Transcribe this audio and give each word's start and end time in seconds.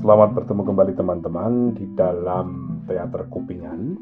Selamat 0.00 0.32
bertemu 0.32 0.64
kembali 0.64 0.96
teman-teman 0.96 1.76
di 1.76 1.84
dalam 1.92 2.80
Teater 2.88 3.28
Kupingan, 3.28 4.00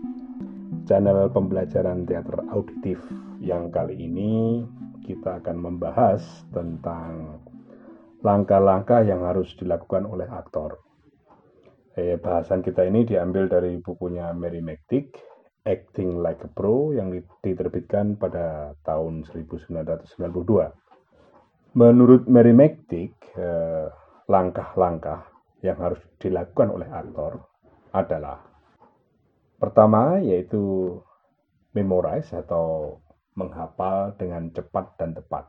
channel 0.87 1.27
pembelajaran 1.27 2.07
teater 2.07 2.39
auditif 2.55 3.03
yang 3.43 3.67
kali 3.75 4.07
ini 4.07 4.63
kita 5.03 5.43
akan 5.43 5.59
membahas 5.59 6.23
tentang 6.55 7.43
langkah-langkah 8.23 9.03
yang 9.03 9.27
harus 9.27 9.51
dilakukan 9.59 10.07
oleh 10.07 10.31
aktor. 10.31 10.79
Eh, 11.99 12.15
bahasan 12.15 12.63
kita 12.63 12.87
ini 12.87 13.03
diambil 13.03 13.51
dari 13.51 13.83
bukunya 13.83 14.31
Mary 14.39 14.63
McTick, 14.63 15.19
Acting 15.67 16.23
Like 16.23 16.47
a 16.47 16.51
Pro 16.55 16.95
yang 16.95 17.11
diterbitkan 17.43 18.15
pada 18.15 18.79
tahun 18.87 19.27
1992. 19.27 20.71
Menurut 21.75 22.31
Mary 22.31 22.55
McTick, 22.55 23.19
eh, 23.35 23.91
langkah-langkah 24.31 25.38
yang 25.65 25.79
harus 25.79 25.99
dilakukan 26.23 26.71
oleh 26.71 26.87
aktor 26.87 27.43
adalah 27.91 28.39
pertama 29.59 30.23
yaitu 30.23 30.95
memorize 31.75 32.31
atau 32.31 32.99
menghafal 33.35 34.15
dengan 34.19 34.51
cepat 34.51 34.99
dan 34.99 35.15
tepat. 35.15 35.47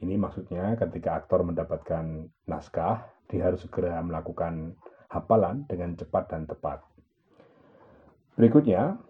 Ini 0.00 0.16
maksudnya 0.20 0.76
ketika 0.76 1.20
aktor 1.24 1.40
mendapatkan 1.40 2.28
naskah, 2.48 3.08
dia 3.32 3.48
harus 3.48 3.64
segera 3.64 4.00
melakukan 4.04 4.76
hafalan 5.08 5.64
dengan 5.68 5.96
cepat 5.96 6.32
dan 6.32 6.44
tepat. 6.44 6.84
Berikutnya, 8.36 9.00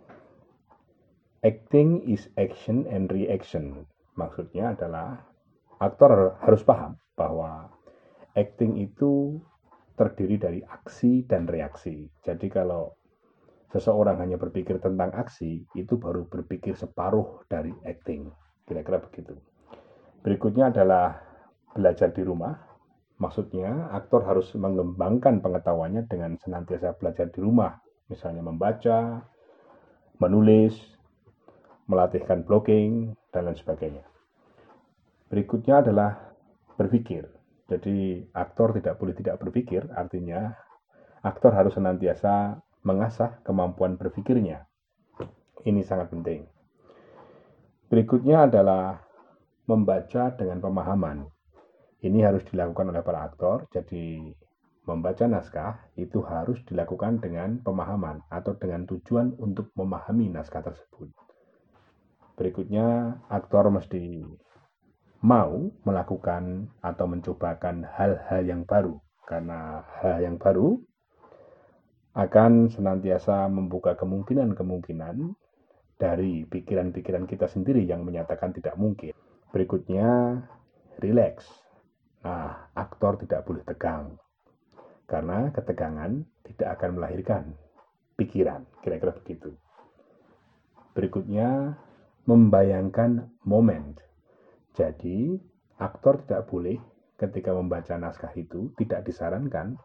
acting 1.43 2.07
is 2.07 2.31
action 2.39 2.87
and 2.87 3.11
reaction. 3.11 3.87
Maksudnya 4.15 4.79
adalah 4.79 5.27
aktor 5.83 6.39
harus 6.43 6.63
paham 6.63 6.95
bahwa 7.19 7.67
acting 8.39 8.79
itu 8.79 9.43
terdiri 9.97 10.37
dari 10.37 10.61
aksi 10.61 11.25
dan 11.25 11.49
reaksi. 11.49 12.07
Jadi 12.23 12.47
kalau 12.53 12.93
seseorang 13.73 14.21
hanya 14.21 14.37
berpikir 14.37 14.79
tentang 14.79 15.11
aksi, 15.17 15.65
itu 15.75 15.97
baru 15.97 16.29
berpikir 16.29 16.77
separuh 16.77 17.43
dari 17.49 17.73
acting. 17.83 18.29
Kira-kira 18.69 19.01
begitu. 19.01 19.35
Berikutnya 20.23 20.71
adalah 20.71 21.19
belajar 21.73 22.13
di 22.13 22.23
rumah. 22.23 22.55
Maksudnya, 23.17 23.89
aktor 23.97 24.29
harus 24.29 24.53
mengembangkan 24.53 25.41
pengetahuannya 25.41 26.05
dengan 26.05 26.37
senantiasa 26.37 27.01
belajar 27.01 27.33
di 27.33 27.41
rumah. 27.41 27.81
Misalnya 28.13 28.45
membaca, 28.45 29.25
menulis, 30.21 30.77
melatihkan 31.89 32.45
blocking, 32.45 33.17
dan 33.33 33.49
lain 33.49 33.57
sebagainya. 33.57 34.05
Berikutnya 35.33 35.81
adalah 35.81 36.13
berpikir. 36.77 37.36
Jadi 37.67 38.23
aktor 38.31 38.79
tidak 38.79 38.95
boleh 39.03 39.15
tidak 39.19 39.43
berpikir, 39.43 39.91
artinya 39.91 40.55
aktor 41.27 41.51
harus 41.51 41.75
senantiasa 41.75 42.63
mengasah 42.87 43.43
kemampuan 43.43 43.99
berpikirnya. 43.99 44.71
Ini 45.67 45.83
sangat 45.83 46.15
penting. 46.15 46.47
Berikutnya 47.91 48.47
adalah 48.47 49.03
membaca 49.67 50.31
dengan 50.39 50.63
pemahaman. 50.63 51.27
Ini 52.07 52.23
harus 52.23 52.47
dilakukan 52.47 52.95
oleh 52.95 53.03
para 53.03 53.27
aktor, 53.27 53.67
jadi 53.75 54.31
membaca 54.87 55.27
naskah 55.27 55.91
itu 55.99 56.23
harus 56.23 56.63
dilakukan 56.71 57.19
dengan 57.19 57.59
pemahaman 57.67 58.23
atau 58.31 58.55
dengan 58.55 58.87
tujuan 58.87 59.35
untuk 59.43 59.75
memahami 59.75 60.31
naskah 60.31 60.63
tersebut. 60.63 61.11
Berikutnya, 62.39 63.19
aktor 63.27 63.67
mesti 63.75 64.23
mau 65.25 65.73
melakukan 65.87 66.69
atau 66.85 67.07
mencobakan 67.09 67.87
hal-hal 67.97 68.43
yang 68.45 68.63
baru 68.69 69.01
karena 69.25 69.83
hal 70.01 70.23
yang 70.23 70.37
baru 70.37 70.79
akan 72.17 72.73
senantiasa 72.73 73.45
membuka 73.53 73.93
kemungkinan-kemungkinan 73.97 75.37
dari 75.97 76.45
pikiran-pikiran 76.49 77.29
kita 77.29 77.49
sendiri 77.49 77.85
yang 77.85 78.05
menyatakan 78.05 78.57
tidak 78.57 78.77
mungkin. 78.81 79.13
Berikutnya, 79.53 80.41
relax. 81.01 81.45
Nah, 82.25 82.73
aktor 82.73 83.21
tidak 83.21 83.45
boleh 83.45 83.65
tegang. 83.65 84.17
Karena 85.05 85.53
ketegangan 85.53 86.25
tidak 86.45 86.69
akan 86.81 86.91
melahirkan 86.97 87.45
pikiran, 88.17 88.65
kira-kira 88.81 89.13
begitu. 89.13 89.53
Berikutnya, 90.97 91.77
membayangkan 92.25 93.29
momen 93.45 93.95
jadi, 94.77 95.41
aktor 95.81 96.21
tidak 96.29 96.53
boleh 96.53 96.77
ketika 97.17 97.57
membaca 97.57 97.97
naskah 97.97 98.29
itu 98.37 98.77
tidak 98.77 99.09
disarankan 99.09 99.81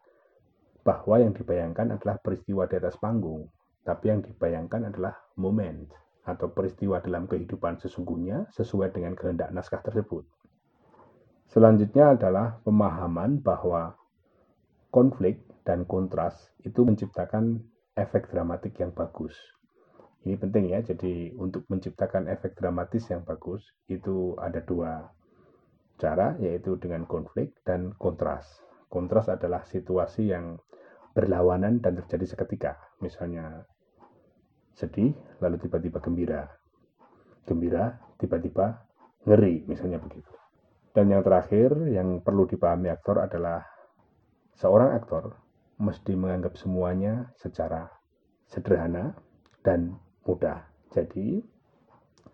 bahwa 0.84 1.16
yang 1.16 1.31
dibayangkan 1.31 1.96
adalah 1.96 2.19
peristiwa 2.19 2.68
di 2.68 2.75
atas 2.75 3.00
panggung, 3.00 3.47
tapi 3.88 4.12
yang 4.12 4.19
dibayangkan 4.19 4.91
adalah 4.91 5.16
momen 5.40 5.88
atau 6.28 6.51
peristiwa 6.51 7.00
dalam 7.00 7.24
kehidupan 7.25 7.80
sesungguhnya 7.80 8.51
sesuai 8.51 8.91
dengan 8.91 9.16
kehendak 9.16 9.50
naskah 9.56 9.80
tersebut. 9.80 10.28
Selanjutnya 11.47 12.12
adalah 12.12 12.59
pemahaman 12.68 13.40
bahwa 13.40 13.96
konflik 14.91 15.40
dan 15.63 15.88
kontras 15.88 16.51
itu 16.68 16.84
menciptakan 16.84 17.63
efek 17.96 18.28
dramatik 18.28 18.75
yang 18.75 18.91
bagus. 18.91 19.40
Ini 20.21 20.37
penting 20.37 20.69
ya, 20.69 20.85
jadi 20.85 21.33
untuk 21.33 21.65
menciptakan 21.65 22.29
efek 22.29 22.53
dramatis 22.53 23.09
yang 23.09 23.25
bagus 23.25 23.65
itu 23.89 24.37
ada 24.37 24.61
dua 24.61 25.09
cara, 25.97 26.37
yaitu 26.37 26.77
dengan 26.77 27.09
konflik 27.09 27.57
dan 27.65 27.97
kontras. 27.97 28.45
Kontras 28.85 29.33
adalah 29.33 29.65
situasi 29.65 30.29
yang 30.29 30.61
berlawanan 31.17 31.81
dan 31.81 31.97
terjadi 32.05 32.37
seketika. 32.37 32.77
Misalnya 33.01 33.65
sedih, 34.77 35.17
lalu 35.41 35.57
tiba-tiba 35.57 35.97
gembira. 35.97 36.45
Gembira, 37.49 37.97
tiba-tiba 38.21 38.77
ngeri, 39.25 39.65
misalnya 39.65 39.97
begitu. 39.97 40.29
Dan 40.93 41.09
yang 41.09 41.25
terakhir, 41.25 41.73
yang 41.89 42.21
perlu 42.21 42.45
dipahami 42.45 42.93
aktor 42.93 43.25
adalah 43.25 43.63
seorang 44.59 44.93
aktor 44.93 45.33
mesti 45.81 46.13
menganggap 46.13 46.53
semuanya 46.61 47.33
secara 47.41 47.89
sederhana 48.45 49.17
dan 49.65 49.97
mudah. 50.25 50.59
Jadi, 50.91 51.41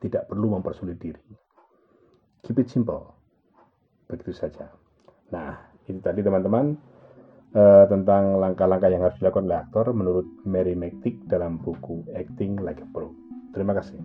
tidak 0.02 0.30
perlu 0.30 0.58
mempersulit 0.58 0.98
diri. 0.98 1.30
Keep 2.46 2.64
it 2.64 2.70
simple. 2.70 3.14
Begitu 4.08 4.34
saja. 4.34 4.72
Nah, 5.34 5.58
itu 5.84 6.00
tadi 6.00 6.24
teman-teman 6.24 6.78
uh, 7.54 7.86
tentang 7.92 8.40
langkah-langkah 8.40 8.88
yang 8.88 9.04
harus 9.04 9.18
dilakukan 9.20 9.48
oleh 9.52 9.60
aktor 9.60 9.86
menurut 9.92 10.28
Mary 10.48 10.74
McTick 10.78 11.28
dalam 11.28 11.60
buku 11.60 12.08
Acting 12.16 12.62
Like 12.64 12.84
a 12.84 12.88
Pro. 12.88 13.12
Terima 13.52 13.76
kasih. 13.76 14.00